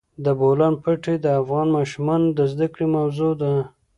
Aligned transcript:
د 0.25 0.25
بولان 0.39 0.73
پټي 0.83 1.15
د 1.21 1.25
افغان 1.41 1.67
ماشومانو 1.77 2.27
د 2.37 2.39
زده 2.51 2.67
کړې 2.73 2.87
موضوع 2.97 3.31
ده. 3.41 3.53